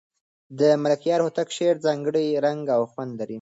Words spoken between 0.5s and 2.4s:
د ملکیار هوتک شعر ځانګړی